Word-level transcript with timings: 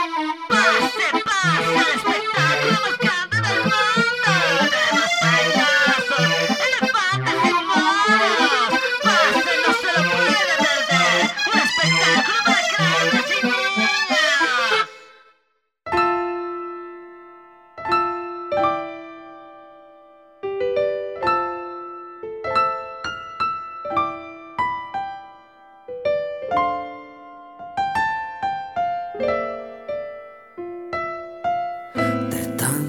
I 0.00 0.90
said 1.12 1.17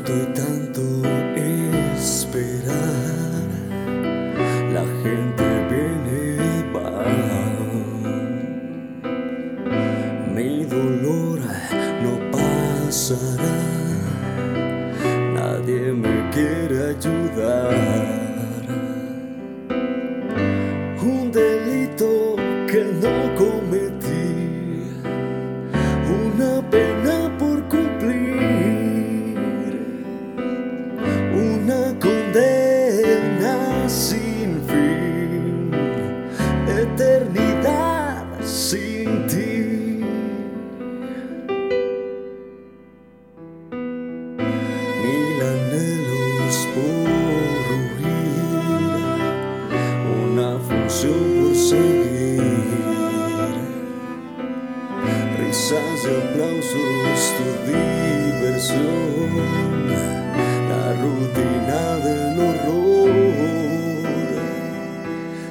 tanto 0.09 0.18
y 0.18 0.26
tanto 0.34 0.81
esperar, 1.95 2.79
una 50.90 50.95
función 50.95 51.14
por 51.44 51.56
seguir 51.56 52.42
risas 55.38 56.00
y 56.04 56.08
aplausos, 56.08 57.20
tu 57.38 57.48
diversión, 57.72 59.31
la 60.70 60.86
rutina 61.02 61.81
del 62.06 62.40
horror. 62.40 63.12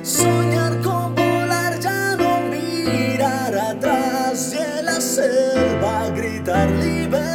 Soñar 0.03 0.81
con 0.81 1.15
volar, 1.15 1.79
ya 1.79 2.17
no 2.17 2.41
mirar 2.51 3.55
atrás 3.55 4.53
y 4.55 4.59
en 4.59 4.85
la 4.85 5.01
selva 5.01 6.11
gritar 6.17 6.69
libertad. 6.71 7.28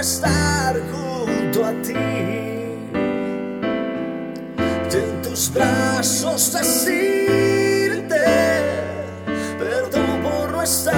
Estar 0.00 0.76
junto 0.92 1.64
a 1.64 1.72
ti. 1.82 1.94
En 4.90 5.22
tus 5.22 5.52
brazos 5.52 6.52
decirte 6.52 8.16
perdón 9.58 10.22
por 10.22 10.52
no 10.52 10.62
estar 10.62 10.97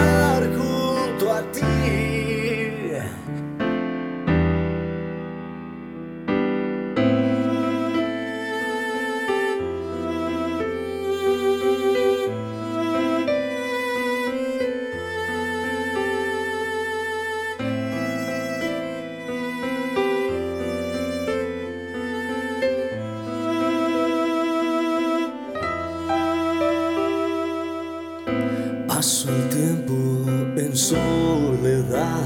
en 30.60 30.76
soledad, 30.76 32.20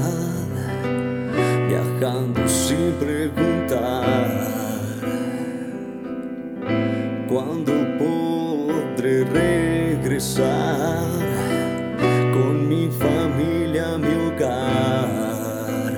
viajando 1.69 2.45
sin 2.47 2.91
preguntar 2.99 4.27
cuándo 7.29 7.71
podré 7.97 9.23
regresar 9.23 11.07
con 12.33 12.67
mi 12.67 12.89
familia 12.89 13.93
a 13.93 13.97
mi 13.97 14.13
hogar. 14.27 15.93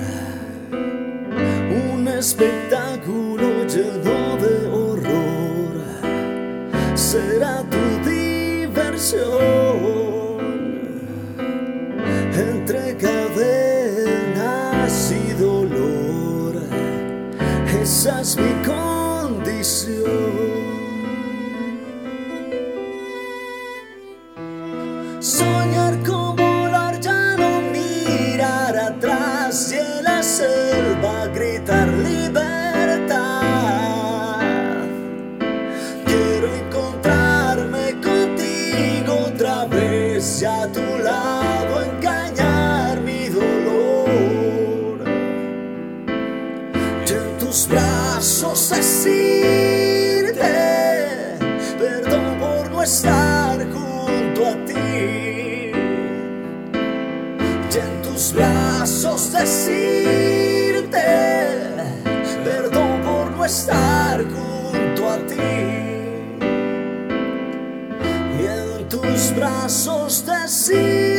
Un 1.92 2.06
espectáculo 2.06 3.64
lleno 3.66 4.17
es 18.08 18.36
mi 18.36 18.52
condición. 18.64 20.04
Soñar 25.20 26.02
con 26.02 26.36
volar, 26.36 27.00
ya 27.00 27.36
no 27.36 27.60
mirar 27.60 28.76
atrás 28.76 29.72
y 29.72 29.76
en 29.76 30.04
la 30.04 30.22
selva 30.22 31.26
gritar 31.34 31.88
libertad. 31.88 33.42
Quiero 36.06 36.54
encontrarme 36.54 38.00
contigo 38.00 39.26
otra 39.26 39.66
vez 39.66 40.42
y 40.42 40.44
a 40.46 40.66
tu 40.72 40.97
tus 47.48 47.66
brazos 47.66 48.68
decirte 48.68 49.16
perdón 51.78 52.38
por 52.38 52.70
no 52.70 52.82
estar 52.82 53.58
junto 53.72 54.48
a 54.48 54.52
ti. 54.66 55.72
Y 57.72 57.78
en 57.78 58.02
tus 58.02 58.34
brazos 58.34 59.32
decirte 59.32 61.06
perdón 62.44 63.00
por 63.02 63.30
no 63.30 63.46
estar 63.46 64.22
junto 64.24 65.08
a 65.08 65.16
ti. 65.26 65.54
Y 68.38 68.44
en 68.44 68.88
tus 68.90 69.34
brazos 69.34 70.26
decirte 70.26 71.17